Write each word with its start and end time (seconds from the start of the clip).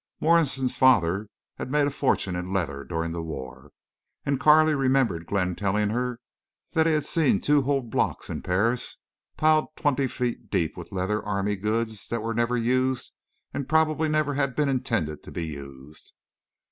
Morrison's 0.19 0.75
father 0.77 1.27
had 1.59 1.69
made 1.69 1.85
a 1.85 1.91
fortune 1.91 2.35
in 2.35 2.51
leather 2.51 2.83
during 2.83 3.11
the 3.11 3.21
war. 3.21 3.71
And 4.25 4.39
Carley 4.39 4.73
remembered 4.73 5.27
Glenn 5.27 5.53
telling 5.53 5.91
her 5.91 6.19
he 6.73 6.79
had 6.79 7.05
seen 7.05 7.39
two 7.39 7.61
whole 7.61 7.83
blocks 7.83 8.27
in 8.27 8.41
Paris 8.41 8.97
piled 9.37 9.67
twenty 9.75 10.07
feet 10.07 10.49
deep 10.49 10.75
with 10.75 10.91
leather 10.91 11.23
army 11.23 11.55
goods 11.55 12.07
that 12.07 12.23
were 12.23 12.33
never 12.33 12.57
used 12.57 13.13
and 13.53 13.69
probably 13.69 14.07
had 14.07 14.11
never 14.13 14.47
been 14.47 14.69
intended 14.69 15.21
to 15.21 15.31
be 15.31 15.45
used. 15.45 16.13